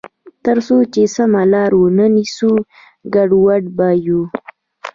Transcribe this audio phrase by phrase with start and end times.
[0.45, 2.51] تر څو چې سمه لار ونه نیسو،
[3.13, 4.21] ګډوډ به یو.